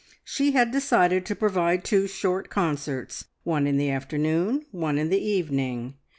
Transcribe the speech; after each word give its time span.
She 0.23 0.53
had 0.53 0.71
decided 0.71 1.27
to 1.27 1.35
provide 1.35 1.83
two 1.83 2.07
short 2.07 2.49
concerts, 2.49 3.25
one 3.43 3.67
in 3.67 3.77
the 3.77 3.91
afternoon, 3.91 4.65
one 4.71 4.97
in 4.97 5.09
the 5.09 5.21
evening. 5.23 5.93